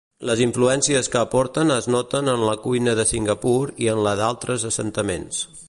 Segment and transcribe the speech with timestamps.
[0.27, 4.67] Les influències que aporten es noten en la cuina de Singapur i en la d'altres
[4.71, 5.45] assentaments.